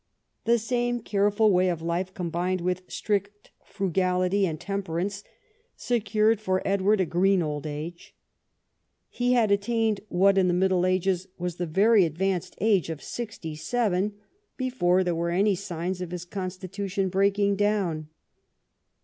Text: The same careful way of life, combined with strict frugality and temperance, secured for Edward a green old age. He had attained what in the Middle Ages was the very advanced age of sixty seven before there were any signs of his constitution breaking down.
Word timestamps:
The 0.45 0.57
same 0.57 1.01
careful 1.01 1.51
way 1.51 1.69
of 1.69 1.83
life, 1.83 2.11
combined 2.15 2.59
with 2.59 2.81
strict 2.89 3.51
frugality 3.63 4.47
and 4.47 4.59
temperance, 4.59 5.23
secured 5.75 6.41
for 6.41 6.67
Edward 6.67 6.99
a 7.01 7.05
green 7.05 7.43
old 7.43 7.67
age. 7.67 8.15
He 9.09 9.33
had 9.33 9.51
attained 9.51 10.01
what 10.09 10.39
in 10.39 10.47
the 10.47 10.55
Middle 10.55 10.87
Ages 10.87 11.27
was 11.37 11.57
the 11.57 11.67
very 11.67 12.03
advanced 12.03 12.55
age 12.59 12.89
of 12.89 13.03
sixty 13.03 13.55
seven 13.55 14.15
before 14.57 15.03
there 15.03 15.13
were 15.13 15.29
any 15.29 15.53
signs 15.53 16.01
of 16.01 16.09
his 16.09 16.25
constitution 16.25 17.09
breaking 17.09 17.55
down. 17.55 18.07